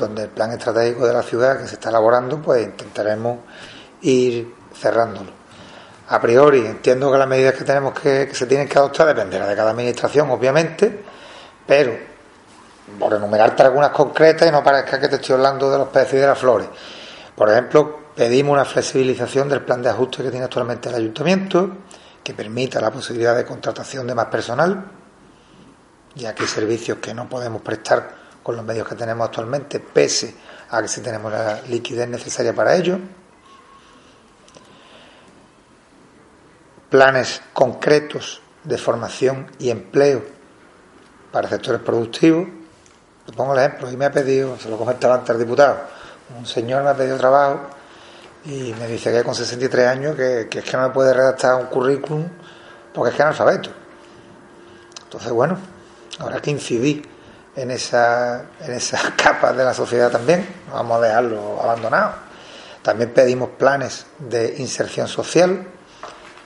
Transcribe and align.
donde 0.00 0.24
el 0.24 0.28
plan 0.30 0.50
estratégico 0.52 1.06
de 1.06 1.12
la 1.12 1.22
ciudad 1.22 1.58
que 1.58 1.68
se 1.68 1.74
está 1.74 1.90
elaborando, 1.90 2.40
pues 2.40 2.64
intentaremos 2.64 3.38
ir 4.02 4.54
cerrándolo. 4.74 5.30
A 6.08 6.20
priori 6.20 6.66
entiendo 6.66 7.12
que 7.12 7.18
las 7.18 7.28
medidas 7.28 7.54
que 7.54 7.64
tenemos 7.64 7.92
que, 7.94 8.26
que 8.26 8.34
se 8.34 8.46
tienen 8.46 8.68
que 8.68 8.78
adoptar 8.78 9.06
dependerá 9.06 9.46
de 9.46 9.54
cada 9.54 9.70
administración, 9.70 10.30
obviamente, 10.30 11.04
pero 11.66 11.92
por 12.98 13.14
enumerarte 13.14 13.62
algunas 13.62 13.90
concretas 13.90 14.48
y 14.48 14.50
no 14.50 14.64
parezca 14.64 14.98
que 14.98 15.06
te 15.06 15.16
estoy 15.16 15.36
hablando 15.36 15.70
de 15.70 15.78
los 15.78 15.88
peces 15.88 16.14
y 16.14 16.16
de 16.16 16.26
las 16.26 16.38
flores. 16.38 16.68
Por 17.36 17.48
ejemplo, 17.48 18.00
pedimos 18.16 18.54
una 18.54 18.64
flexibilización 18.64 19.48
del 19.48 19.60
plan 19.60 19.80
de 19.82 19.90
ajuste 19.90 20.24
que 20.24 20.30
tiene 20.30 20.46
actualmente 20.46 20.88
el 20.88 20.96
ayuntamiento, 20.96 21.70
que 22.24 22.34
permita 22.34 22.80
la 22.80 22.90
posibilidad 22.90 23.36
de 23.36 23.44
contratación 23.44 24.06
de 24.08 24.14
más 24.14 24.26
personal, 24.26 24.84
ya 26.16 26.34
que 26.34 26.42
hay 26.42 26.48
servicios 26.48 26.98
que 26.98 27.14
no 27.14 27.28
podemos 27.28 27.62
prestar 27.62 28.19
con 28.42 28.56
los 28.56 28.64
medios 28.64 28.88
que 28.88 28.94
tenemos 28.94 29.26
actualmente, 29.26 29.80
pese 29.80 30.34
a 30.70 30.80
que 30.80 30.88
sí 30.88 31.00
tenemos 31.00 31.32
la 31.32 31.60
liquidez 31.62 32.08
necesaria 32.08 32.54
para 32.54 32.74
ello. 32.76 32.98
Planes 36.88 37.42
concretos 37.52 38.40
de 38.64 38.78
formación 38.78 39.50
y 39.58 39.70
empleo 39.70 40.22
para 41.30 41.48
sectores 41.48 41.80
productivos. 41.82 42.48
Te 43.26 43.32
pongo 43.32 43.52
el 43.54 43.60
ejemplo, 43.60 43.90
y 43.90 43.96
me 43.96 44.06
ha 44.06 44.10
pedido, 44.10 44.58
se 44.58 44.68
lo 44.68 44.76
comentaba 44.76 45.14
antes 45.14 45.30
al 45.30 45.38
diputado, 45.38 45.78
un 46.36 46.46
señor 46.46 46.82
me 46.82 46.90
ha 46.90 46.96
pedido 46.96 47.16
trabajo 47.16 47.60
y 48.44 48.72
me 48.74 48.86
dice 48.86 49.12
que 49.12 49.22
con 49.22 49.34
63 49.34 49.86
años 49.86 50.16
que, 50.16 50.48
que 50.50 50.60
es 50.60 50.64
que 50.64 50.76
no 50.76 50.84
me 50.84 50.94
puede 50.94 51.12
redactar 51.12 51.56
un 51.56 51.66
currículum 51.66 52.26
porque 52.92 53.10
es 53.10 53.16
que 53.16 53.22
es 53.22 53.26
analfabeto. 53.26 53.70
Entonces, 55.04 55.30
bueno, 55.32 55.58
habrá 56.18 56.40
que 56.40 56.50
incidir 56.50 57.08
en, 57.60 57.70
esa, 57.70 58.44
en 58.60 58.72
esas 58.72 59.02
capas 59.16 59.56
de 59.56 59.64
la 59.64 59.74
sociedad 59.74 60.10
también, 60.10 60.46
no 60.68 60.74
vamos 60.74 60.98
a 60.98 61.06
dejarlo 61.06 61.60
abandonado. 61.62 62.14
También 62.82 63.10
pedimos 63.10 63.50
planes 63.50 64.06
de 64.18 64.54
inserción 64.58 65.06
social, 65.06 65.66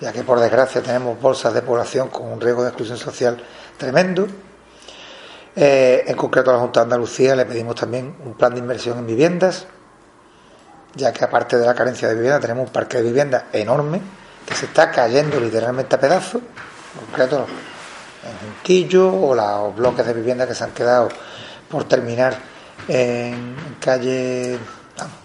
ya 0.01 0.13
que 0.13 0.25
por 0.25 0.41
desgracia 0.41 0.83
tenemos 0.83 1.21
bolsas 1.21 1.55
de 1.55 1.63
población 1.63 2.09
con 2.09 2.27
un 2.27 2.41
riesgo 2.41 2.63
de 2.63 2.69
exclusión 2.69 2.99
social 2.99 3.43
tremendo. 3.77 4.27
Eh, 5.55 6.05
en 6.09 6.17
concreto 6.17 6.51
a 6.51 6.55
la 6.55 6.59
Junta 6.59 6.81
de 6.81 6.85
Andalucía 6.85 7.37
le 7.37 7.47
pedimos 7.47 7.77
también 7.77 8.17
un 8.25 8.35
plan 8.35 8.53
de 8.53 8.59
inversión 8.59 8.99
en 8.99 9.07
viviendas, 9.07 9.67
ya 10.97 11.13
que 11.13 11.25
aparte 11.25 11.57
de 11.57 11.65
la 11.65 11.75
carencia 11.75 12.09
de 12.09 12.15
vivienda 12.15 12.41
tenemos 12.41 12.67
un 12.67 12.73
parque 12.73 12.97
de 12.97 13.05
viviendas 13.05 13.45
enorme 13.53 14.01
que 14.45 14.55
se 14.55 14.67
está 14.67 14.91
cayendo 14.91 15.39
literalmente 15.39 15.95
a 15.95 16.01
pedazos, 16.01 16.43
en 16.43 17.07
concreto 17.07 17.47
en 18.25 18.55
Junquillo 18.55 19.13
o 19.13 19.35
los 19.35 19.77
bloques 19.77 20.07
de 20.07 20.13
vivienda 20.13 20.47
que 20.47 20.55
se 20.55 20.65
han 20.65 20.73
quedado 20.73 21.09
por 21.69 21.85
terminar 21.85 22.35
en 22.89 23.77
calle, 23.81 24.59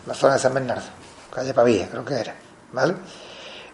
la 0.06 0.14
zona 0.14 0.34
de 0.34 0.40
San 0.40 0.54
Bernardo, 0.54 0.84
calle 1.34 1.54
Pavía, 1.54 1.88
creo 1.90 2.06
que 2.06 2.16
era, 2.16 2.36
¿vale? 2.74 2.96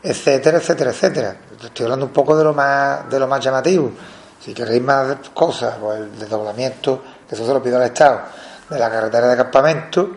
Etcétera, 0.02 0.58
etcétera, 0.58 0.92
etcétera. 0.92 1.36
Estoy 1.64 1.86
hablando 1.86 2.06
un 2.06 2.12
poco 2.12 2.38
de 2.38 2.44
lo 2.44 2.54
más, 2.54 3.10
de 3.10 3.20
lo 3.20 3.28
más 3.28 3.44
llamativo. 3.44 3.92
Si 4.40 4.54
queréis 4.54 4.82
más 4.82 5.18
cosas, 5.34 5.76
pues 5.80 6.00
el 6.00 6.20
desdoblamiento, 6.20 7.02
que 7.28 7.34
eso 7.34 7.46
se 7.46 7.54
lo 7.54 7.62
pido 7.62 7.78
al 7.78 7.84
Estado, 7.84 8.22
de 8.70 8.78
la 8.78 8.90
carretera 8.90 9.28
de 9.28 9.38
campamento, 9.38 10.10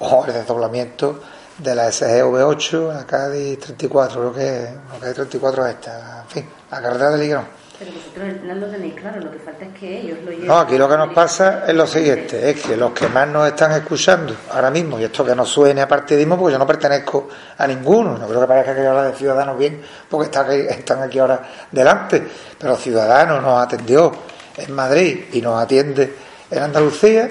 o 0.00 0.24
el 0.26 0.32
desdoblamiento 0.32 1.20
de 1.58 1.74
la 1.74 1.88
SGV8, 1.88 2.94
la 2.94 3.06
Cádiz 3.06 3.60
34, 3.60 4.20
creo 4.20 4.32
que 4.32 4.74
la 4.92 4.98
Cádiz 4.98 5.14
34 5.14 5.66
es 5.66 5.74
esta, 5.74 6.22
en 6.22 6.28
fin, 6.28 6.50
la 6.70 6.82
carretera 6.82 7.10
de 7.10 7.18
Ligrón 7.18 7.58
pero 7.78 7.92
vosotros 7.92 8.28
el 8.28 8.36
plan 8.36 8.60
lo 8.60 8.66
tenéis 8.66 8.94
claro, 8.94 9.20
lo 9.20 9.30
que 9.30 9.38
falta 9.38 9.64
es 9.64 9.78
que 9.78 10.00
ellos 10.00 10.18
lo 10.24 10.32
lleven. 10.32 10.46
No, 10.48 10.58
aquí 10.58 10.76
lo 10.76 10.88
que 10.88 10.96
nos 10.96 11.14
pasa 11.14 11.64
es 11.66 11.74
lo 11.74 11.86
siguiente, 11.86 12.50
es 12.50 12.60
que 12.60 12.76
los 12.76 12.92
que 12.92 13.08
más 13.08 13.28
nos 13.28 13.46
están 13.46 13.72
escuchando 13.72 14.34
ahora 14.50 14.70
mismo, 14.70 14.98
y 14.98 15.04
esto 15.04 15.24
que 15.24 15.34
no 15.34 15.46
suene 15.46 15.82
a 15.82 15.86
partidismo, 15.88 16.36
porque 16.36 16.54
yo 16.54 16.58
no 16.58 16.66
pertenezco 16.66 17.28
a 17.56 17.66
ninguno, 17.66 18.18
no 18.18 18.26
creo 18.26 18.40
que 18.40 18.46
parezca 18.46 18.74
que 18.74 18.82
yo 18.82 18.90
habla 18.90 19.04
de 19.04 19.12
Ciudadanos 19.14 19.56
bien, 19.56 19.80
porque 20.10 20.24
están 20.24 20.46
aquí, 20.46 20.60
están 20.68 21.02
aquí 21.02 21.18
ahora 21.20 21.40
delante, 21.70 22.26
pero 22.58 22.76
Ciudadanos 22.76 23.40
nos 23.42 23.62
atendió 23.62 24.12
en 24.56 24.72
Madrid 24.72 25.26
y 25.32 25.40
nos 25.40 25.62
atiende 25.62 26.14
en 26.50 26.62
Andalucía, 26.62 27.30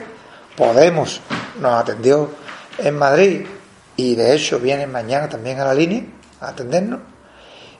Podemos 0.55 1.21
nos 1.59 1.73
atendió 1.73 2.31
en 2.79 2.97
Madrid 2.97 3.45
y 3.95 4.15
de 4.15 4.33
hecho 4.33 4.59
vienen 4.59 4.91
mañana 4.91 5.29
también 5.29 5.59
a 5.59 5.65
la 5.65 5.73
línea 5.75 6.01
a 6.41 6.47
atendernos, 6.47 7.01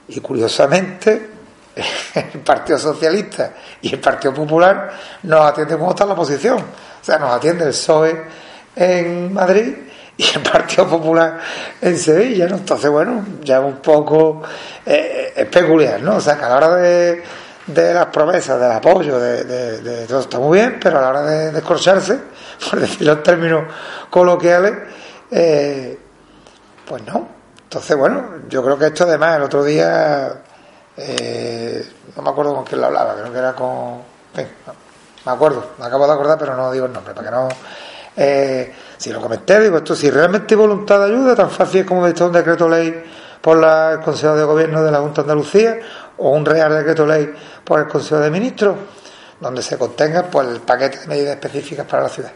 y 0.06 0.20
curiosamente 0.20 1.37
el 2.14 2.40
Partido 2.40 2.78
Socialista 2.78 3.52
y 3.80 3.94
el 3.94 4.00
Partido 4.00 4.34
Popular 4.34 4.90
nos 5.22 5.40
atiende 5.46 5.76
como 5.76 5.90
está 5.90 6.06
la 6.06 6.14
oposición. 6.14 6.58
O 6.58 7.04
sea, 7.04 7.18
nos 7.18 7.32
atiende 7.32 7.64
el 7.64 7.70
PSOE 7.70 8.24
en 8.76 9.32
Madrid 9.32 9.74
y 10.16 10.24
el 10.34 10.42
Partido 10.42 10.88
Popular 10.88 11.38
en 11.80 11.96
Sevilla. 11.96 12.46
Entonces, 12.46 12.90
bueno, 12.90 13.24
ya 13.42 13.60
un 13.60 13.76
poco 13.76 14.42
eh, 14.84 15.48
peculiar, 15.50 16.02
¿no? 16.02 16.16
O 16.16 16.20
sea, 16.20 16.36
que 16.36 16.44
a 16.44 16.48
la 16.48 16.56
hora 16.56 16.74
de, 16.76 17.22
de 17.68 17.94
las 17.94 18.06
promesas, 18.06 18.60
del 18.60 18.72
apoyo, 18.72 19.18
de, 19.18 20.06
todo 20.06 20.20
está 20.20 20.38
muy 20.38 20.58
bien, 20.58 20.78
pero 20.82 20.98
a 20.98 21.02
la 21.02 21.08
hora 21.10 21.22
de, 21.22 21.52
descorcharse, 21.52 22.18
por 22.70 22.80
decirlo 22.80 23.12
en 23.12 23.22
términos 23.22 23.64
coloquiales, 24.10 24.72
eh, 25.30 25.98
pues 26.86 27.02
no. 27.06 27.28
Entonces, 27.64 27.96
bueno, 27.96 28.24
yo 28.48 28.64
creo 28.64 28.78
que 28.78 28.86
esto 28.86 29.04
además 29.04 29.36
el 29.36 29.42
otro 29.42 29.62
día 29.62 30.42
eh, 30.98 31.86
no 32.16 32.22
me 32.22 32.30
acuerdo 32.30 32.54
con 32.54 32.64
quién 32.64 32.80
lo 32.80 32.88
hablaba, 32.88 33.14
creo 33.14 33.32
que 33.32 33.38
era 33.38 33.54
con. 33.54 34.02
me 34.34 35.32
acuerdo, 35.32 35.70
me 35.78 35.86
acabo 35.86 36.06
de 36.06 36.12
acordar, 36.12 36.38
pero 36.38 36.56
no 36.56 36.72
digo 36.72 36.86
el 36.86 36.92
nombre, 36.92 37.14
para 37.14 37.28
que 37.28 37.34
no. 37.34 37.48
Eh, 38.16 38.74
si 38.96 39.12
lo 39.12 39.20
comenté, 39.20 39.60
digo 39.60 39.76
esto, 39.76 39.94
si 39.94 40.10
realmente 40.10 40.54
hay 40.54 40.58
voluntad 40.58 40.98
de 40.98 41.06
ayuda, 41.06 41.36
tan 41.36 41.50
fácil 41.50 41.86
como 41.86 42.04
visto 42.04 42.26
un 42.26 42.32
decreto 42.32 42.68
ley 42.68 43.04
por 43.40 43.56
el 43.58 44.00
Consejo 44.00 44.34
de 44.34 44.42
Gobierno 44.42 44.82
de 44.82 44.90
la 44.90 44.98
Junta 44.98 45.22
de 45.22 45.30
Andalucía 45.30 45.78
o 46.16 46.30
un 46.30 46.44
real 46.44 46.74
decreto 46.74 47.06
ley 47.06 47.32
por 47.62 47.78
el 47.78 47.86
Consejo 47.86 48.20
de 48.20 48.30
Ministros, 48.30 48.76
donde 49.40 49.62
se 49.62 49.78
contenga 49.78 50.24
pues, 50.24 50.48
el 50.48 50.60
paquete 50.60 50.98
de 50.98 51.06
medidas 51.06 51.34
específicas 51.34 51.86
para 51.86 52.02
la 52.02 52.08
ciudad 52.08 52.32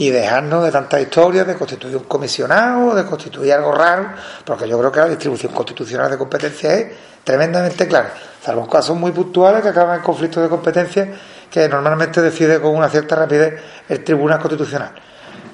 y 0.00 0.10
dejarnos 0.10 0.62
de 0.62 0.70
tantas 0.70 1.00
historias 1.00 1.44
de 1.44 1.56
constituir 1.56 1.96
un 1.96 2.04
comisionado, 2.04 2.94
de 2.94 3.04
constituir 3.04 3.52
algo 3.52 3.72
raro, 3.72 4.10
porque 4.44 4.68
yo 4.68 4.78
creo 4.78 4.92
que 4.92 5.00
la 5.00 5.08
distribución 5.08 5.52
constitucional 5.52 6.08
de 6.08 6.16
competencias 6.16 6.72
es 6.72 6.86
tremendamente 7.24 7.88
clara, 7.88 8.14
salvo 8.40 8.68
casos 8.68 8.96
muy 8.96 9.10
puntuales 9.10 9.60
que 9.60 9.70
acaban 9.70 9.96
en 9.96 10.02
conflictos 10.04 10.40
de 10.40 10.48
competencias 10.48 11.08
que 11.50 11.68
normalmente 11.68 12.22
decide 12.22 12.60
con 12.60 12.76
una 12.76 12.88
cierta 12.88 13.16
rapidez 13.16 13.60
el 13.88 14.04
Tribunal 14.04 14.38
Constitucional. 14.38 14.92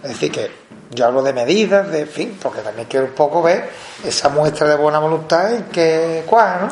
Es 0.02 0.10
decir, 0.10 0.30
que 0.30 0.50
yo 0.90 1.06
hablo 1.06 1.22
de 1.22 1.32
medidas, 1.32 1.90
de 1.90 2.04
fin, 2.04 2.38
porque 2.40 2.60
también 2.60 2.86
quiero 2.86 3.06
un 3.06 3.12
poco 3.12 3.42
ver 3.42 3.70
esa 4.04 4.28
muestra 4.28 4.68
de 4.68 4.76
buena 4.76 4.98
voluntad 4.98 5.54
en 5.54 5.64
que 5.64 6.22
cuál, 6.26 6.66
¿no? 6.66 6.68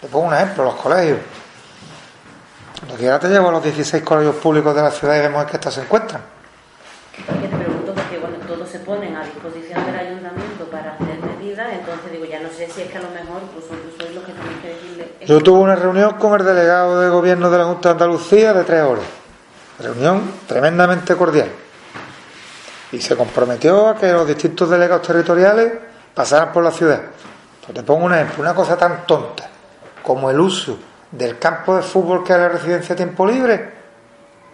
Te 0.00 0.06
pongo 0.06 0.28
un 0.28 0.34
ejemplo, 0.34 0.62
los 0.62 0.76
colegios. 0.76 1.18
Cuando 2.78 2.94
quiera 2.94 3.18
te 3.18 3.28
llevo 3.28 3.48
a 3.48 3.52
los 3.52 3.64
16 3.64 4.04
colegios 4.04 4.36
públicos 4.36 4.72
de 4.72 4.82
la 4.82 4.92
ciudad 4.92 5.16
y 5.16 5.20
vemos 5.20 5.44
que 5.46 5.56
estos 5.56 5.74
se 5.74 5.80
encuentran 5.80 6.38
que 7.26 7.32
te 7.32 7.48
pregunto 7.48 7.94
porque 7.94 8.18
bueno, 8.18 8.36
todos 8.50 8.68
se 8.68 8.80
ponen 8.80 9.14
a 9.14 9.22
disposición 9.22 9.86
del 9.86 9.96
ayuntamiento 9.96 10.64
para 10.72 10.94
hacer 10.94 11.20
medidas, 11.20 11.68
entonces 11.72 12.10
digo, 12.10 12.24
ya 12.24 12.40
no 12.40 12.48
sé 12.48 12.68
si 12.68 12.82
es 12.82 12.90
que 12.90 12.98
a 12.98 13.02
lo 13.02 13.10
mejor 13.10 13.42
pues 13.54 13.66
sois 13.66 14.12
los 14.12 14.24
que 14.24 14.32
tenéis 14.32 14.58
que 14.60 14.68
decirle... 14.68 15.14
Yo 15.24 15.40
tuve 15.40 15.60
una 15.60 15.76
reunión 15.76 16.14
con 16.14 16.40
el 16.40 16.44
delegado 16.44 17.00
de 17.00 17.08
gobierno 17.10 17.48
de 17.48 17.58
la 17.58 17.64
Junta 17.66 17.90
de 17.90 17.92
Andalucía 17.92 18.52
de 18.52 18.64
tres 18.64 18.82
horas. 18.82 19.04
Reunión 19.78 20.32
tremendamente 20.48 21.14
cordial. 21.14 21.48
Y 22.90 23.00
se 23.00 23.16
comprometió 23.16 23.88
a 23.88 23.96
que 23.96 24.12
los 24.12 24.26
distintos 24.26 24.68
delegados 24.68 25.06
territoriales 25.06 25.72
pasaran 26.12 26.52
por 26.52 26.64
la 26.64 26.72
ciudad. 26.72 27.02
Pues 27.64 27.72
te 27.72 27.84
pongo 27.84 28.06
un 28.06 28.14
ejemplo, 28.14 28.42
una 28.42 28.54
cosa 28.54 28.76
tan 28.76 29.06
tonta 29.06 29.48
como 30.02 30.28
el 30.28 30.40
uso 30.40 30.76
del 31.12 31.38
campo 31.38 31.76
de 31.76 31.82
fútbol 31.82 32.24
que 32.24 32.32
es 32.32 32.38
la 32.40 32.48
residencia 32.48 32.94
a 32.94 32.96
tiempo 32.96 33.24
libre 33.24 33.79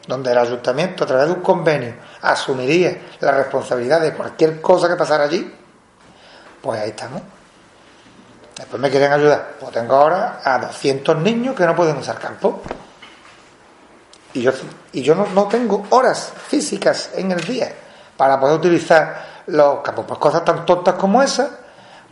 donde 0.06 0.32
el 0.32 0.38
ayuntamiento 0.38 1.04
a 1.04 1.06
través 1.06 1.26
de 1.26 1.32
un 1.32 1.40
convenio 1.40 1.94
asumiría 2.22 2.98
la 3.20 3.32
responsabilidad 3.32 4.00
de 4.00 4.14
cualquier 4.14 4.60
cosa 4.60 4.88
que 4.88 4.96
pasara 4.96 5.24
allí, 5.24 5.52
pues 6.60 6.80
ahí 6.80 6.90
estamos. 6.90 7.22
Después 8.56 8.80
me 8.80 8.90
quieren 8.90 9.12
ayudar. 9.12 9.56
Pues 9.60 9.72
tengo 9.72 9.94
ahora 9.94 10.40
a 10.42 10.58
200 10.58 11.18
niños 11.18 11.54
que 11.54 11.66
no 11.66 11.76
pueden 11.76 11.96
usar 11.96 12.18
campo. 12.18 12.62
y 14.32 14.42
yo, 14.42 14.52
y 14.92 15.02
yo 15.02 15.14
no, 15.14 15.46
tengo 15.48 15.86
horas 15.90 16.32
físicas 16.48 17.10
en 17.14 17.32
el 17.32 17.44
día 17.44 17.72
para 18.16 18.40
poder 18.40 18.58
utilizar 18.58 19.42
los 19.46 19.80
campos. 19.80 20.06
Pues 20.08 20.18
cosas 20.18 20.44
tan 20.44 20.64
tontas 20.64 20.94
como 20.94 21.22
esas, 21.22 21.50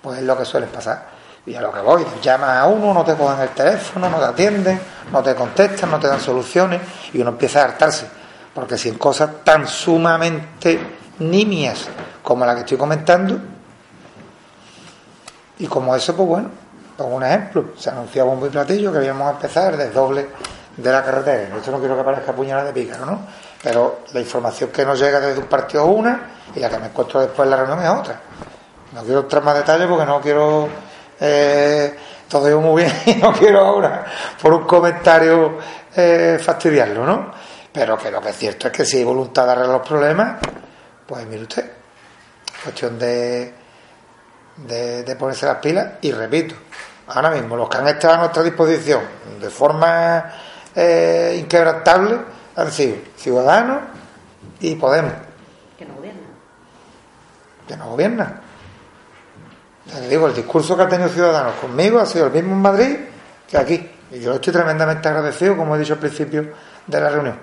pues 0.03 0.19
es 0.19 0.25
lo 0.25 0.37
que 0.37 0.45
suele 0.45 0.67
pasar. 0.67 1.14
Y 1.47 1.55
a 1.55 1.61
lo 1.61 1.73
que 1.73 1.81
voy, 1.81 2.07
llamas 2.23 2.59
a 2.59 2.67
uno, 2.67 2.95
no 2.95 3.05
te 3.05 3.15
cogen 3.15 3.41
el 3.41 3.51
teléfono, 3.51 4.09
no 4.09 4.19
te 4.19 4.25
atienden, 4.25 4.81
no 5.13 5.23
te 5.23 5.35
contestan, 5.35 5.91
no 5.91 5.99
te 5.99 6.09
dan 6.09 6.21
soluciones 6.21 6.81
y 7.13 7.21
uno 7.21 7.31
empieza 7.31 7.61
a 7.61 7.65
hartarse. 7.65 8.09
Porque 8.55 8.79
si 8.79 8.89
en 8.89 8.97
cosas 8.97 9.31
tan 9.45 9.67
sumamente 9.67 10.81
nimias 11.19 11.89
como 12.23 12.47
la 12.47 12.55
que 12.55 12.61
estoy 12.61 12.79
comentando, 12.79 13.39
y 15.59 15.67
como 15.67 15.95
eso, 15.95 16.17
pues 16.17 16.29
bueno, 16.29 16.51
pongo 16.97 17.17
un 17.17 17.25
ejemplo, 17.25 17.73
se 17.77 17.91
anunciaba 17.91 18.31
un 18.31 18.41
muy 18.41 18.49
platillo 18.49 18.93
que 18.93 19.05
íbamos 19.05 19.29
a 19.29 19.31
empezar 19.33 19.75
el 19.75 19.93
doble 19.93 20.29
de 20.77 20.93
la 20.93 21.05
carretera. 21.05 21.57
Esto 21.57 21.71
no 21.71 21.79
quiero 21.79 21.97
que 21.97 22.03
parezca 22.03 22.33
puñalada 22.33 22.67
de 22.69 22.73
pícaro, 22.73 23.07
¿no? 23.07 23.21
Pero 23.63 24.01
la 24.13 24.21
información 24.21 24.71
que 24.71 24.85
nos 24.85 24.99
llega 24.99 25.21
desde 25.21 25.41
un 25.41 25.47
partido 25.47 25.85
es 25.85 25.97
una 25.97 26.21
y 26.55 26.61
la 26.61 26.69
que 26.69 26.79
me 26.79 26.87
encuentro 26.87 27.21
después 27.21 27.47
en 27.47 27.51
la 27.51 27.57
reunión 27.57 27.83
es 27.83 27.89
otra. 27.89 28.21
No 28.93 29.03
quiero 29.03 29.21
entrar 29.21 29.43
más 29.43 29.55
detalles 29.55 29.87
porque 29.87 30.07
no 30.07 30.21
quiero 30.21 30.69
eh, 31.27 31.97
todo 32.29 32.51
iba 32.51 32.61
muy 32.61 32.83
bien 32.83 32.95
y 33.07 33.15
no 33.15 33.33
quiero 33.33 33.61
ahora 33.61 34.05
por 34.41 34.53
un 34.53 34.65
comentario 34.65 35.59
eh, 35.97 36.39
fastidiarlo, 36.41 37.07
¿no? 37.07 37.33
Pero 37.73 37.97
que 37.97 38.11
lo 38.11 38.21
que 38.21 38.29
es 38.29 38.37
cierto 38.37 38.69
es 38.69 38.73
que 38.73 38.85
si 38.85 38.99
hay 38.99 39.05
voluntad 39.05 39.47
de 39.47 39.53
arreglar 39.53 39.79
los 39.79 39.89
problemas, 39.89 40.39
pues 41.07 41.27
mire 41.27 41.43
usted, 41.43 41.71
cuestión 42.63 42.99
de, 42.99 43.55
de, 44.57 45.17
ponerse 45.17 45.47
las 45.47 45.57
pilas 45.57 45.95
y 46.03 46.13
repito, 46.13 46.55
ahora 47.09 47.31
mismo 47.31 47.57
los 47.57 47.69
que 47.69 47.79
han 47.79 47.89
estado 47.89 48.15
a 48.15 48.19
nuestra 48.19 48.43
disposición 48.43 49.01
de 49.41 49.51
forma 49.51 50.33
eh, 50.75 51.37
inquebrantable 51.41 52.19
han 52.55 52.71
sido 52.71 52.97
Ciudadanos 53.17 53.83
y 54.61 54.77
Podemos. 54.77 55.13
Que 55.77 55.85
no 55.85 55.95
gobiernan. 55.95 56.25
Que 57.67 57.77
no 57.77 57.89
gobiernan. 57.89 58.44
Digo, 60.09 60.27
el 60.27 60.35
discurso 60.35 60.77
que 60.77 60.83
ha 60.83 60.89
tenido 60.89 61.09
Ciudadanos 61.09 61.55
conmigo 61.61 62.01
ha 62.01 62.07
sido 62.07 62.27
el 62.27 62.33
mismo 62.33 62.53
en 62.53 62.63
Madrid 62.63 62.97
que 63.49 63.57
aquí. 63.57 63.91
Y 64.11 64.21
yo 64.21 64.35
estoy 64.35 64.53
tremendamente 64.53 65.09
agradecido, 65.09 65.57
como 65.57 65.77
he 65.77 65.79
dicho 65.79 65.95
al 65.95 65.99
principio 65.99 66.53
de 66.87 67.01
la 67.01 67.09
reunión. 67.09 67.39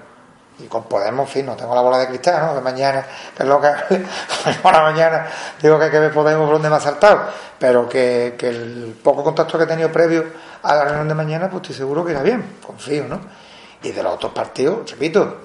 Y 0.59 0.68
con 0.68 0.83
Podemos, 0.83 1.27
en 1.27 1.33
fin, 1.33 1.45
no 1.45 1.56
tengo 1.56 1.74
la 1.74 1.81
bola 1.81 1.98
de 1.98 2.07
cristal, 2.07 2.45
¿no? 2.45 2.56
Que 2.56 2.62
mañana, 2.62 3.06
que 3.36 3.44
es 3.44 3.50
lo 3.50 3.59
que 3.59 3.71
para 4.62 4.81
mañana 4.83 5.27
digo 5.62 5.80
que 5.80 5.86
hay 5.86 5.92
que 5.92 6.00
ver 6.00 6.13
Podemos 6.13 6.45
por 6.45 6.53
donde 6.53 6.69
me 6.69 6.75
ha 6.75 6.80
saltado. 6.80 7.21
Pero 7.57 7.88
que, 7.89 8.36
que 8.38 8.50
el 8.50 9.00
poco 9.01 9.24
contacto 9.24 9.57
que 9.57 9.63
he 9.63 9.68
tenido 9.68 9.92
previo 9.92 10.25
a 10.63 10.75
la 10.75 10.83
reunión 10.86 11.07
de 11.07 11.15
mañana, 11.15 11.50
pues 11.50 11.62
estoy 11.62 11.75
seguro 11.77 12.06
que 12.06 12.12
irá 12.12 12.21
bien, 12.21 12.57
confío, 12.65 13.06
¿no? 13.07 13.19
Y 13.83 13.92
de 13.92 14.03
los 14.03 14.13
otros 14.13 14.33
partidos, 14.33 14.92
repito, 14.92 15.38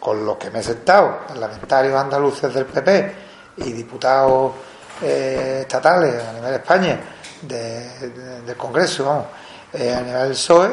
con 0.00 0.24
los 0.26 0.36
que 0.36 0.50
me 0.50 0.58
he 0.58 0.62
sentado, 0.62 1.20
parlamentarios 1.28 1.94
andaluces 1.94 2.52
del 2.52 2.66
PP 2.66 3.14
y 3.58 3.72
diputados 3.72 4.52
eh, 5.02 5.60
estatales 5.62 6.22
a 6.22 6.32
nivel 6.32 6.50
de 6.50 6.56
España, 6.56 7.00
del 7.42 8.56
Congreso, 8.56 9.04
vamos, 9.04 9.26
eh, 9.72 9.92
a 9.92 10.00
nivel 10.00 10.22
del 10.22 10.30
PSOE, 10.30 10.70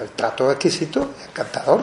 el 0.00 0.10
trato 0.10 0.46
es 0.48 0.54
exquisito, 0.54 1.10
encantador. 1.26 1.82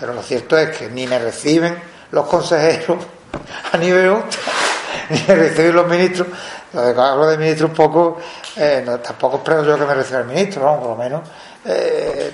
Pero 0.00 0.12
lo 0.12 0.22
cierto 0.22 0.56
es 0.56 0.76
que 0.76 0.88
ni 0.88 1.06
me 1.06 1.18
reciben 1.18 1.78
los 2.10 2.26
consejeros 2.26 3.04
a 3.72 3.76
nivel 3.76 4.14
ni 5.10 5.24
me 5.28 5.34
reciben 5.34 5.74
los 5.74 5.86
ministros. 5.86 6.28
De 6.72 7.00
hablo 7.00 7.28
de 7.28 7.38
ministro 7.38 7.68
un 7.68 7.74
poco, 7.74 8.18
eh, 8.56 8.84
tampoco 9.00 9.36
espero 9.36 9.64
yo 9.64 9.78
que 9.78 9.84
me 9.84 9.94
reciba 9.94 10.20
el 10.20 10.26
ministro, 10.26 10.64
vamos, 10.64 10.80
por 10.80 10.90
lo 10.90 10.96
menos, 10.96 11.22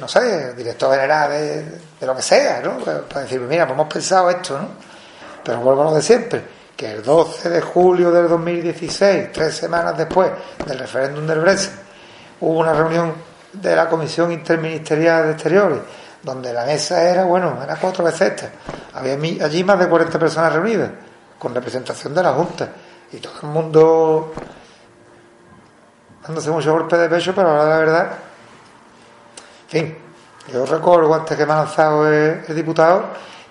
no 0.00 0.08
sé, 0.08 0.54
director 0.54 0.94
general 0.94 1.30
de, 1.30 2.06
lo 2.06 2.16
que 2.16 2.22
sea, 2.22 2.60
¿no? 2.62 2.78
Para 2.78 3.22
decir, 3.22 3.38
mira, 3.40 3.66
pues 3.66 3.74
hemos 3.74 3.92
pensado 3.92 4.30
esto, 4.30 4.58
¿no? 4.58 4.68
Pero 5.44 5.60
vuelvo 5.60 5.82
a 5.82 5.84
lo 5.86 5.94
de 5.94 6.00
siempre 6.00 6.59
que 6.80 6.90
el 6.90 7.02
12 7.02 7.50
de 7.50 7.60
julio 7.60 8.10
del 8.10 8.26
2016, 8.26 9.32
tres 9.32 9.54
semanas 9.54 9.98
después 9.98 10.30
del 10.64 10.78
referéndum 10.78 11.26
del 11.26 11.40
Brexit, 11.40 11.72
hubo 12.40 12.58
una 12.58 12.72
reunión 12.72 13.12
de 13.52 13.76
la 13.76 13.86
Comisión 13.86 14.32
Interministerial 14.32 15.24
de 15.24 15.32
Exteriores, 15.32 15.78
donde 16.22 16.54
la 16.54 16.64
mesa 16.64 17.02
era, 17.02 17.24
bueno, 17.24 17.58
era 17.62 17.76
cuatro 17.76 18.02
veces 18.02 18.30
esta. 18.30 18.50
Había 18.94 19.12
allí 19.44 19.62
más 19.62 19.78
de 19.78 19.90
40 19.90 20.18
personas 20.18 20.54
reunidas, 20.54 20.90
con 21.38 21.54
representación 21.54 22.14
de 22.14 22.22
la 22.22 22.32
Junta, 22.32 22.70
y 23.12 23.18
todo 23.18 23.34
el 23.42 23.48
mundo 23.48 24.32
dándose 26.22 26.50
mucho 26.50 26.72
golpe 26.72 26.96
de 26.96 27.10
pecho, 27.10 27.34
pero 27.34 27.50
ahora 27.50 27.68
la 27.68 27.78
verdad, 27.78 28.10
en 29.64 29.68
fin, 29.68 29.98
yo 30.50 30.64
recuerdo 30.64 31.12
antes 31.12 31.36
que 31.36 31.44
me 31.44 31.52
ha 31.52 31.56
lanzado 31.56 32.10
el 32.10 32.54
diputado 32.54 33.04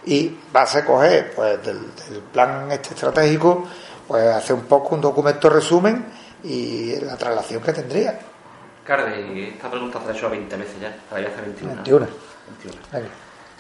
y 0.09 0.39
va 0.55 0.63
a 0.63 0.65
recoger 0.65 1.33
pues 1.35 1.63
del, 1.63 1.79
plan 2.33 2.71
este 2.71 2.95
estratégico 2.95 3.67
pues 4.07 4.27
hacer 4.27 4.55
un 4.55 4.63
poco 4.63 4.95
un 4.95 5.01
documento 5.01 5.49
resumen 5.49 6.05
y 6.43 6.95
la 7.01 7.15
traslación 7.15 7.61
que 7.61 7.73
tendría 7.73 8.19
Carde, 8.83 9.49
esta 9.49 9.69
pregunta 9.69 9.99
se 10.03 10.09
ha 10.09 10.13
hecho 10.13 10.31
20 10.31 10.57
veces 10.57 10.81
ya, 10.81 10.95
para 11.07 11.27
hacer 11.27 11.45
21. 11.45 11.83
21. 11.83 12.07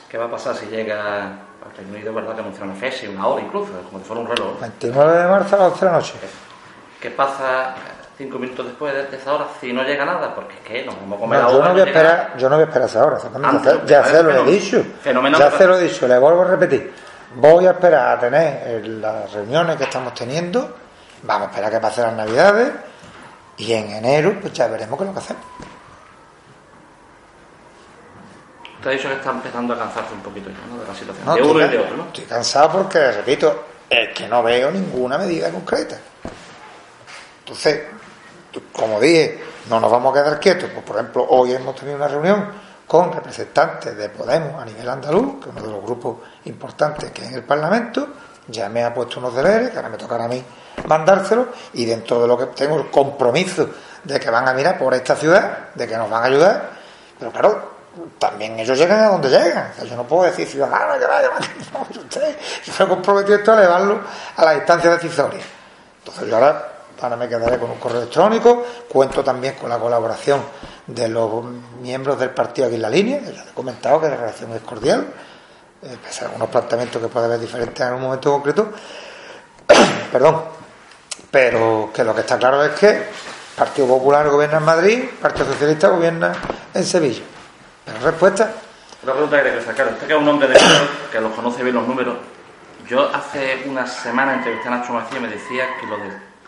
¿Qué 0.09 0.17
va 0.17 0.25
a 0.25 0.31
pasar 0.31 0.55
si 0.55 0.65
llega 0.65 1.25
al 1.27 1.77
Reino 1.77 1.93
Unido, 1.93 2.11
verdad, 2.15 2.33
que 2.33 2.41
anuncia 2.41 2.63
una 2.63 2.73
fecha, 2.73 3.07
una 3.07 3.27
hora 3.27 3.43
incluso, 3.43 3.71
como 3.83 3.99
si 3.99 4.05
fuera 4.05 4.21
un 4.23 4.27
reloj? 4.27 4.59
29 4.59 5.17
de 5.19 5.27
marzo 5.27 5.55
a 5.55 5.59
las 5.59 5.71
11 5.73 5.85
de 5.85 5.91
la 5.91 5.97
noche. 5.99 6.13
¿Qué 6.99 7.11
pasa 7.11 7.75
cinco 8.19 8.37
minutos 8.37 8.65
después 8.65 8.93
de 8.93 9.15
esa 9.15 9.33
hora 9.33 9.47
si 9.61 9.71
no 9.71 9.81
llega 9.81 10.03
nada, 10.03 10.35
porque 10.35 10.55
es 10.55 10.59
que 10.59 10.85
nos 10.85 10.93
vamos 10.99 11.17
a 11.17 11.21
comer 11.21 11.41
no, 11.41 11.51
yo, 11.53 11.63
no 11.63 11.71
voy 11.71 11.79
a 11.79 11.85
esperar, 11.85 12.33
yo 12.37 12.49
no 12.49 12.55
voy 12.57 12.63
a 12.63 12.67
esperar 12.67 12.89
esa 12.89 13.05
hora, 13.05 13.17
ya, 13.85 14.03
se 14.03 14.23
lo 14.23 14.31
he 14.31 14.51
dicho. 14.51 14.85
Ya 15.05 15.51
se 15.51 15.65
lo 15.65 15.77
he 15.77 15.83
dicho, 15.83 16.05
le 16.05 16.19
vuelvo 16.19 16.41
a 16.41 16.45
repetir. 16.45 16.93
Voy 17.35 17.65
a 17.65 17.71
esperar 17.71 18.17
a 18.17 18.19
tener 18.19 18.85
las 18.87 19.31
reuniones 19.31 19.77
que 19.77 19.85
estamos 19.85 20.13
teniendo, 20.13 20.75
vamos 21.23 21.47
a 21.47 21.51
esperar 21.51 21.71
que 21.71 21.79
pasen 21.79 22.03
las 22.07 22.13
navidades 22.13 22.71
y 23.55 23.71
en 23.71 23.89
enero 23.89 24.37
pues 24.41 24.51
ya 24.51 24.67
veremos 24.67 24.97
qué 24.97 25.05
es 25.05 25.07
lo 25.07 25.13
que 25.13 25.19
hacemos. 25.19 25.43
Usted 28.75 28.89
ha 28.89 28.93
dicho 28.93 29.07
que 29.07 29.15
está 29.15 29.31
empezando 29.31 29.73
a 29.73 29.77
cansarse 29.77 30.13
un 30.13 30.21
poquito 30.21 30.49
ya, 30.49 30.57
¿no? 30.69 30.81
De 30.81 30.87
la 30.87 30.93
situación. 30.93 31.35
de 31.35 31.41
uno 31.41 31.65
y 31.65 31.69
de 31.69 31.77
otro, 31.77 31.97
¿no? 31.97 32.03
Estoy 32.07 32.25
cansado 32.25 32.69
porque, 32.69 33.11
repito, 33.11 33.65
es 33.89 34.09
que 34.13 34.27
no 34.27 34.43
veo 34.43 34.71
ninguna 34.71 35.17
medida 35.17 35.49
concreta. 35.51 35.97
Entonces, 37.39 37.81
como 38.71 38.99
dije, 38.99 39.39
no 39.69 39.79
nos 39.79 39.91
vamos 39.91 40.15
a 40.15 40.21
quedar 40.21 40.39
quietos. 40.39 40.69
Pues, 40.73 40.85
por 40.85 40.95
ejemplo, 40.95 41.25
hoy 41.29 41.53
hemos 41.53 41.75
tenido 41.75 41.97
una 41.97 42.07
reunión 42.07 42.47
con 42.87 43.11
representantes 43.11 43.95
de 43.95 44.09
Podemos 44.09 44.61
a 44.61 44.65
nivel 44.65 44.89
andaluz, 44.89 45.43
que 45.43 45.49
es 45.49 45.55
uno 45.55 45.65
de 45.65 45.71
los 45.73 45.83
grupos 45.83 46.17
importantes 46.45 47.11
que 47.11 47.21
hay 47.21 47.27
en 47.29 47.33
el 47.35 47.43
Parlamento. 47.43 48.07
Ya 48.47 48.67
me 48.67 48.83
ha 48.83 48.93
puesto 48.93 49.19
unos 49.19 49.35
deberes, 49.35 49.69
que 49.69 49.77
ahora 49.77 49.89
me 49.89 49.97
tocará 49.97 50.25
a 50.25 50.27
mí 50.27 50.43
mandárselos, 50.87 51.47
y 51.73 51.85
dentro 51.85 52.19
de 52.21 52.27
lo 52.27 52.37
que 52.37 52.47
tengo 52.47 52.77
el 52.77 52.89
compromiso 52.89 53.69
de 54.03 54.19
que 54.19 54.29
van 54.29 54.47
a 54.47 54.53
mirar 54.53 54.77
por 54.77 54.93
esta 54.93 55.15
ciudad, 55.15 55.69
de 55.75 55.87
que 55.87 55.95
nos 55.97 56.09
van 56.09 56.23
a 56.23 56.25
ayudar, 56.25 56.69
pero 57.19 57.31
claro, 57.31 57.71
también 58.17 58.59
ellos 58.59 58.77
llegan 58.77 59.03
a 59.03 59.07
donde 59.09 59.29
llegan. 59.29 59.71
yo 59.83 59.95
no 59.95 60.03
puedo 60.05 60.23
decir 60.23 60.47
ciudadanos 60.47 60.97
que 60.97 61.05
vaya, 61.05 61.29
no, 61.73 62.01
usted, 62.01 62.37
yo 62.65 62.73
me 62.79 62.85
he 62.85 62.87
comprometido 62.87 63.37
esto 63.37 63.51
a 63.51 63.59
elevarlo 63.59 64.01
a 64.35 64.45
la 64.45 64.53
distancia 64.53 64.89
decisoria. 64.89 65.43
Entonces 65.99 66.27
yo 66.27 66.35
ahora 66.35 66.78
Ahora 67.01 67.15
me 67.15 67.29
quedaré 67.29 67.57
con 67.57 67.71
un 67.71 67.77
correo 67.77 67.99
electrónico. 67.99 68.65
Cuento 68.87 69.23
también 69.23 69.55
con 69.55 69.69
la 69.69 69.77
colaboración 69.77 70.41
de 70.85 71.07
los 71.07 71.43
miembros 71.81 72.19
del 72.19 72.31
partido 72.31 72.67
aquí 72.67 72.75
en 72.75 72.81
la 72.81 72.89
línea. 72.89 73.17
He 73.17 73.53
comentado 73.53 74.01
que 74.01 74.09
la 74.09 74.17
relación 74.17 74.51
es 74.53 74.61
cordial, 74.61 75.07
eh, 75.81 75.97
pese 76.03 76.23
a 76.23 76.27
algunos 76.27 76.49
planteamientos 76.49 77.01
que 77.01 77.07
puede 77.07 77.27
haber 77.27 77.39
diferentes 77.39 77.85
en 77.85 77.93
un 77.93 78.01
momento 78.01 78.31
concreto. 78.31 78.69
Perdón. 80.11 80.59
Pero 81.31 81.91
que 81.93 82.03
lo 82.03 82.15
que 82.15 82.21
está 82.21 82.37
claro 82.37 82.63
es 82.63 82.71
que 82.71 83.03
Partido 83.55 83.87
Popular 83.87 84.27
gobierna 84.29 84.57
en 84.57 84.63
Madrid, 84.63 85.03
Partido 85.21 85.45
Socialista 85.45 85.89
gobierna 85.89 86.33
en 86.73 86.83
Sevilla. 86.83 87.21
¿Pero 87.85 87.99
respuesta? 87.99 88.51
Una 89.03 89.13
pregunta 89.13 89.43
que 89.43 89.61
sacar. 89.61 89.87
Usted 89.87 90.07
que 90.07 90.13
es 90.13 90.19
un 90.19 90.27
hombre 90.27 90.47
de 90.47 90.59
que 91.11 91.21
los 91.21 91.33
conoce 91.33 91.63
bien 91.63 91.75
los 91.75 91.87
números. 91.87 92.17
Yo 92.87 93.07
hace 93.13 93.63
una 93.67 93.85
semana 93.85 94.33
entrevisté 94.35 94.67
a 94.67 94.71
Nacho 94.71 94.93
Macías 94.93 95.19
y 95.19 95.21
me 95.21 95.27
decía 95.27 95.65
que 95.79 95.85
lo 95.85 95.97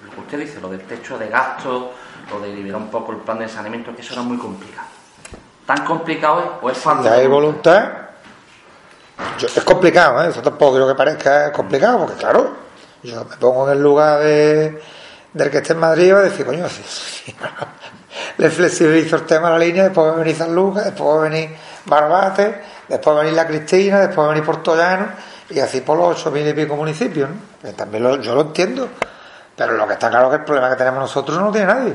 de 0.04 0.20
usted 0.22 0.40
dice, 0.40 0.60
lo 0.62 0.70
del 0.70 0.82
techo 0.82 1.18
de 1.18 1.28
gasto, 1.28 1.94
lo 2.30 2.40
de 2.40 2.54
liberar 2.54 2.82
un 2.82 2.90
poco 2.90 3.12
el 3.12 3.20
plan 3.20 3.40
de 3.40 3.48
saneamiento, 3.48 3.96
que 3.96 4.02
eso 4.02 4.14
era 4.14 4.24
muy 4.24 4.38
complicado. 4.38 4.88
¿Tan 5.66 5.86
complicado 5.86 6.40
es 6.40 6.48
o 6.62 6.70
es 6.70 6.78
falta? 6.78 7.14
hay 7.14 7.28
voluntad. 7.28 7.92
es 9.42 9.64
complicado, 9.64 10.24
¿eh? 10.24 10.30
eso 10.30 10.42
tampoco 10.42 10.76
creo 10.76 10.88
que 10.88 10.96
parezca 10.96 11.52
complicado, 11.52 12.00
porque 12.00 12.16
claro, 12.16 12.52
yo 13.04 13.26
me 13.26 13.38
pongo 13.38 13.68
en 13.68 13.78
el 13.78 13.84
lugar 13.84 14.20
de, 14.22 14.82
del 15.34 15.50
que 15.50 15.58
esté 15.58 15.74
en 15.74 15.80
Madrid 15.80 16.08
y 16.08 16.12
va 16.12 16.20
a 16.20 16.24
decir, 16.24 16.46
coño, 16.46 16.66
le 18.38 18.50
flexibilizo 18.50 19.16
el 19.18 19.24
tema 19.24 19.52
de 19.52 19.60
la 19.60 19.66
línea, 19.66 19.84
después 19.84 20.08
va 20.08 20.14
a 20.14 20.18
venir 20.18 20.36
San 20.36 20.54
Lucas, 20.54 20.86
después 20.86 21.10
va 21.10 21.26
a 21.26 21.30
venir 21.30 21.50
Barbate, 21.86 22.62
después 22.88 23.16
va 23.16 23.22
a 23.22 23.24
venir 23.24 23.36
La 23.36 23.48
Cristina, 23.48 24.00
después 24.00 24.20
va 24.20 24.26
a 24.26 24.30
venir 24.30 24.44
Portollano, 24.44 25.08
y 25.50 25.60
así 25.60 25.82
por 25.82 25.98
los 25.98 26.20
ocho 26.20 26.32
mil 26.32 26.48
y 26.48 26.54
pico 26.54 26.76
municipios, 26.76 27.30
¿no? 27.30 27.72
También 27.74 28.22
yo 28.22 28.36
lo 28.36 28.42
entiendo. 28.42 28.90
Pero 29.56 29.74
lo 29.74 29.88
que 29.88 29.94
está 29.94 30.10
claro 30.10 30.28
es 30.28 30.32
que 30.32 30.36
el 30.38 30.46
problema 30.46 30.70
que 30.70 30.76
tenemos 30.76 31.00
nosotros 31.02 31.38
no 31.38 31.46
lo 31.46 31.52
tiene 31.52 31.68
nadie. 31.68 31.94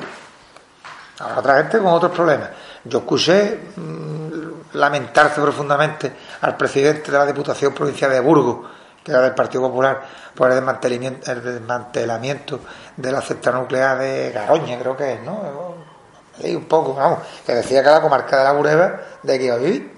Habrá 1.19 1.39
otra 1.39 1.57
gente 1.57 1.79
con 1.79 1.87
otros 1.89 2.13
problemas. 2.13 2.51
Yo 2.85 2.99
escuché 2.99 3.59
mm, 3.77 4.75
lamentarse 4.75 5.41
profundamente 5.41 6.13
al 6.43 6.57
presidente 6.57 7.11
de 7.11 7.19
la 7.19 7.27
Diputación 7.27 7.73
Provincial 7.73 8.11
de 8.11 8.21
Burgos, 8.21 8.67
que 9.03 9.13
era 9.13 9.23
del 9.23 9.35
Partido 9.35 9.63
Popular, 9.63 10.03
por 10.35 10.51
el 10.51 10.57
desmantelamiento, 10.57 11.31
el 11.33 11.43
desmantelamiento 11.43 12.61
de 12.97 13.13
la 13.13 13.23
central 13.23 13.55
nuclear 13.57 13.99
de 13.99 14.31
Garoña, 14.33 14.79
creo 14.79 14.97
que 14.97 15.15
es, 15.15 15.23
¿no? 15.23 15.75
Leí 16.39 16.55
un 16.55 16.67
poco, 16.67 16.95
vamos, 16.95 17.21
que 17.47 17.55
decía 17.55 17.83
que 17.83 17.91
la 17.91 18.03
comarca 18.03 18.39
de 18.39 18.45
la 18.45 18.53
Bureba 18.53 19.01
de 19.23 19.39
que 19.39 19.45
iba 19.45 19.55
a 19.55 19.59
vivir. 19.59 19.97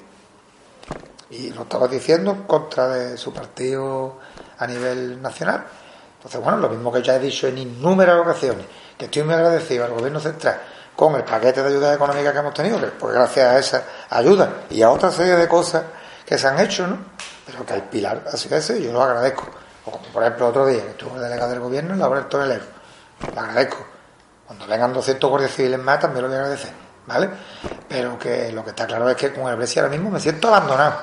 Y 1.31 1.51
lo 1.51 1.63
estaba 1.63 1.89
diciendo 1.89 2.31
en 2.31 2.43
contra 2.45 2.89
de 2.89 3.17
su 3.17 3.35
partido 3.35 4.19
a 4.59 4.67
nivel 4.67 5.21
nacional. 5.21 5.65
Entonces, 6.19 6.41
bueno, 6.43 6.59
lo 6.59 6.69
mismo 6.69 6.93
que 6.93 7.01
ya 7.01 7.15
he 7.15 7.21
dicho 7.21 7.47
en 7.47 7.59
innumerables 7.59 8.27
ocasiones, 8.27 8.67
que 8.99 9.05
estoy 9.05 9.23
muy 9.23 9.35
agradecido 9.35 9.85
al 9.85 9.93
gobierno 9.93 10.19
central 10.19 10.61
con 10.97 11.15
el 11.15 11.23
paquete 11.23 11.63
de 11.63 11.69
ayuda 11.69 11.95
económica 11.95 12.33
que 12.33 12.39
hemos 12.41 12.53
tenido, 12.53 12.81
pues 12.99 13.15
gracias 13.15 13.47
a 13.47 13.59
esa 13.59 13.85
ayuda 14.11 14.65
y 14.69 14.83
a 14.83 14.91
otra 14.91 15.13
serie 15.13 15.37
de 15.37 15.47
cosas 15.47 15.85
que 16.27 16.37
se 16.37 16.49
han 16.49 16.59
hecho, 16.59 16.89
¿no? 16.89 16.99
Pero 17.47 17.65
que 17.65 17.75
el 17.75 17.83
pilar 17.83 18.25
así 18.33 18.53
es, 18.53 18.67
yo 18.81 18.93
lo 18.93 19.01
agradezco. 19.01 19.49
O 19.85 19.93
como 19.93 20.05
por 20.07 20.25
ejemplo 20.25 20.49
otro 20.49 20.67
día 20.67 20.83
que 20.83 20.91
estuvo 20.91 21.15
el 21.15 21.23
delegado 21.23 21.51
del 21.51 21.61
gobierno 21.61 21.95
en 21.95 22.01
la 22.01 22.09
obra 22.09 22.19
del 22.19 22.29
tonelero, 22.29 22.65
lo 23.33 23.41
agradezco. 23.41 23.87
Cuando 24.45 24.67
vengan 24.67 24.93
200 24.93 25.31
guardias 25.31 25.53
civiles 25.53 25.79
más 25.79 26.01
también 26.01 26.23
lo 26.23 26.29
voy 26.31 26.37
a 26.37 26.41
agradecer, 26.41 26.73
¿vale? 27.07 27.31
Pero 27.89 28.19
que 28.19 28.51
lo 28.51 28.65
que 28.65 28.71
está 28.71 28.85
claro 28.89 29.09
es 29.09 29.17
que 29.17 29.33
con 29.33 29.47
el 29.47 29.55
Brexit 29.55 29.79
ahora 29.79 29.91
mismo 29.91 30.11
me 30.11 30.19
siento 30.19 30.49
abandonado. 30.49 30.97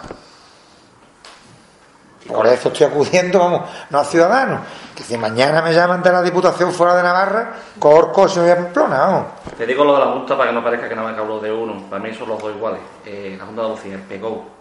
Por 2.27 2.47
eso 2.47 2.69
estoy 2.69 2.87
acudiendo, 2.87 3.39
vamos, 3.39 3.61
no 3.89 3.99
a 3.99 4.03
ciudadanos. 4.03 4.61
Que 4.95 5.03
si 5.03 5.17
mañana 5.17 5.61
me 5.61 5.73
llaman 5.73 6.01
de 6.01 6.11
la 6.11 6.21
Diputación 6.21 6.71
fuera 6.71 6.95
de 6.95 7.03
Navarra, 7.03 7.51
Corco 7.77 8.25
y 8.27 8.29
Pamplona, 8.55 8.97
vamos. 8.99 9.25
Te 9.57 9.65
digo 9.65 9.83
lo 9.83 9.93
de 9.93 9.99
la 9.99 10.11
Junta 10.11 10.35
para 10.37 10.49
que 10.49 10.55
no 10.55 10.63
parezca 10.63 10.89
que 10.89 10.95
nada 10.95 11.07
más 11.09 11.15
que 11.15 11.21
hablo 11.21 11.39
de 11.39 11.51
uno. 11.51 11.83
Para 11.89 12.01
mí 12.01 12.13
son 12.15 12.29
los 12.29 12.41
dos 12.41 12.55
iguales. 12.55 12.79
Eh, 13.05 13.35
la 13.37 13.45
Junta 13.45 13.61
de 13.61 13.67
Andalucía, 13.67 13.93
el 13.95 14.01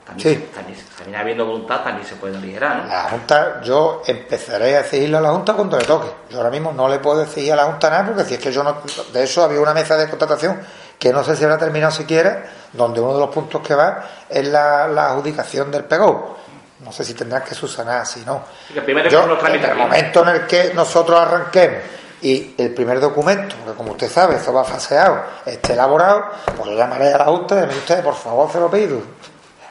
también, 0.05 0.35
Sí. 0.35 0.51
también, 0.55 0.79
también 0.99 1.19
habiendo 1.19 1.47
voluntad, 1.47 1.83
también 1.83 2.07
se 2.07 2.17
puede 2.17 2.37
aligerar, 2.37 2.77
¿no? 2.77 2.87
La 2.89 3.05
Junta, 3.05 3.61
yo 3.63 4.03
empezaré 4.07 4.77
a 4.77 4.81
exigirle 4.81 5.17
a 5.17 5.21
la 5.23 5.31
Junta 5.31 5.55
cuando 5.55 5.79
le 5.79 5.85
toque. 5.85 6.09
Yo 6.29 6.39
ahora 6.39 6.51
mismo 6.51 6.73
no 6.73 6.89
le 6.89 6.99
puedo 6.99 7.23
exigir 7.23 7.55
a 7.55 7.57
la 7.57 7.65
Junta 7.65 7.89
nada, 7.89 8.05
porque 8.07 8.25
si 8.25 8.35
es 8.35 8.41
que 8.41 8.53
yo 8.53 8.63
no. 8.63 8.77
De 9.13 9.23
eso 9.23 9.43
había 9.43 9.61
una 9.61 9.73
mesa 9.73 9.97
de 9.97 10.09
contratación 10.11 10.61
que 10.99 11.13
no 11.13 11.25
sé 11.25 11.35
si 11.37 11.45
habrá 11.45 11.57
terminado 11.57 11.91
siquiera, 11.93 12.45
donde 12.73 13.01
uno 13.01 13.15
de 13.15 13.21
los 13.21 13.31
puntos 13.31 13.63
que 13.63 13.75
va 13.75 14.03
es 14.29 14.47
la, 14.49 14.87
la 14.89 15.07
adjudicación 15.13 15.71
del 15.71 15.85
PEGO. 15.85 16.37
No 16.81 16.93
sé 16.93 17.05
si 17.05 17.15
tendrán 17.15 17.43
que 17.45 17.55
subsanar, 17.55 18.07
si 18.07 18.21
no. 18.21 18.43
Que 18.73 18.83
primero 18.83 19.09
Yo, 19.09 19.39
que 19.39 19.47
en 19.47 19.65
el 19.65 19.77
momento 19.77 20.23
en 20.23 20.29
el 20.29 20.47
que 20.47 20.75
nosotros 20.75 21.21
arranquemos 21.21 21.79
y 22.25 22.55
el 22.57 22.73
primer 22.73 23.01
documento, 23.01 23.55
porque 23.63 23.77
como 23.77 23.93
usted 23.93 24.11
sabe, 24.11 24.37
eso 24.37 24.53
va 24.53 24.65
faseado, 24.65 25.23
esté 25.45 25.75
elaborado, 25.75 26.25
pues 26.57 26.71
yo 26.71 26.77
llamaré 26.77 27.13
a 27.13 27.19
la 27.19 27.25
Junta 27.27 27.55
y 27.55 27.61
le 27.61 27.67
diré, 27.67 27.79
usted, 27.79 28.03
por 28.03 28.15
favor, 28.15 28.51
se 28.51 28.59
lo 28.59 28.71
pido. 28.71 28.99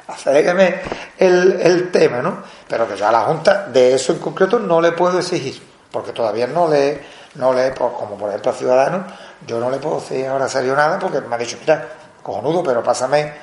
Acérqueme 0.07 0.81
el, 1.17 1.59
el 1.61 1.91
tema, 1.91 2.21
¿no? 2.21 2.43
Pero 2.67 2.87
que 2.87 2.95
yo 2.95 3.07
a 3.07 3.11
la 3.11 3.21
Junta 3.21 3.65
de 3.67 3.95
eso 3.95 4.13
en 4.13 4.19
concreto 4.19 4.59
no 4.59 4.79
le 4.79 4.91
puedo 4.91 5.17
exigir, 5.17 5.61
porque 5.91 6.11
todavía 6.11 6.45
no 6.45 6.67
le, 6.67 7.01
no 7.35 7.53
le, 7.53 7.71
pues, 7.71 7.91
como 7.97 8.17
por 8.17 8.29
ejemplo 8.29 8.51
a 8.51 8.55
Ciudadanos, 8.55 9.01
yo 9.47 9.59
no 9.59 9.71
le 9.71 9.77
puedo 9.77 9.99
decir 9.99 10.27
ahora 10.27 10.47
serio 10.47 10.75
nada, 10.75 10.99
porque 10.99 11.21
me 11.21 11.33
ha 11.33 11.39
dicho, 11.39 11.57
mira, 11.59 11.87
cojonudo, 12.21 12.61
pero 12.61 12.83
pásame 12.83 13.33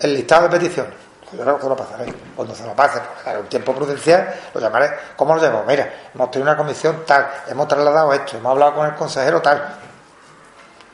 el 0.00 0.14
listado 0.14 0.44
de 0.44 0.58
peticiones. 0.58 1.03
Yo 1.36 1.58
se 1.58 1.68
lo 1.68 1.76
pasaré. 1.76 2.12
Cuando 2.36 2.54
se 2.54 2.66
lo 2.66 2.74
pase, 2.74 3.00
pues, 3.00 3.24
daré 3.24 3.40
un 3.40 3.46
tiempo 3.46 3.74
prudencial, 3.74 4.34
lo 4.54 4.60
llamaré. 4.60 4.90
¿Cómo 5.16 5.34
lo 5.34 5.40
llevo? 5.42 5.64
Mira, 5.66 5.92
hemos 6.14 6.30
tenido 6.30 6.50
una 6.50 6.56
comisión 6.56 7.02
tal, 7.06 7.26
hemos 7.48 7.68
trasladado 7.68 8.12
esto, 8.12 8.36
hemos 8.36 8.52
hablado 8.52 8.74
con 8.74 8.86
el 8.86 8.94
consejero 8.94 9.40
tal. 9.40 9.62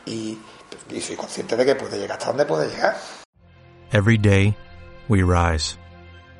Y, 0.06 0.38
y 0.90 1.00
soy 1.00 1.16
consciente 1.16 1.56
de 1.56 1.64
que 1.64 1.74
puede 1.74 1.98
llegar 1.98 2.12
hasta 2.12 2.26
donde 2.28 2.46
puede 2.46 2.68
llegar. 2.68 2.96
Every 3.92 4.18
day, 4.18 4.56
we 5.08 5.22
rise, 5.22 5.76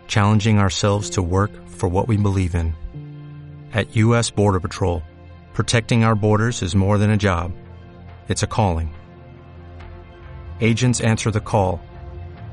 challenging 0.07 0.59
ourselves 0.59 1.11
to 1.11 1.23
work 1.23 1.51
for 1.69 1.89
what 1.89 2.07
we 2.07 2.17
believe 2.17 2.55
in. 2.55 2.75
At 3.73 3.97
U.S. 3.97 4.31
Border 4.31 4.61
Patrol, 4.61 5.03
protecting 5.53 6.05
our 6.05 6.15
borders 6.15 6.63
is 6.63 6.75
more 6.75 6.99
than 6.99 7.11
a 7.11 7.17
job, 7.17 7.53
it's 8.29 8.43
a 8.43 8.47
calling. 8.47 8.95
Agents 10.61 11.01
answer 11.01 11.31
the 11.31 11.41
call, 11.41 11.81